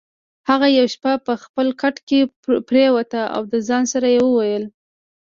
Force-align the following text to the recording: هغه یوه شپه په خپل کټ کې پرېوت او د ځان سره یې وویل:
هغه 0.49 0.67
یوه 0.77 0.91
شپه 0.93 1.11
په 1.25 1.33
خپل 1.43 1.67
کټ 1.81 1.95
کې 2.07 2.19
پرېوت 2.67 3.11
او 3.35 3.41
د 3.51 3.53
ځان 3.67 3.83
سره 3.93 4.07
یې 4.15 4.19
وویل: 4.25 4.63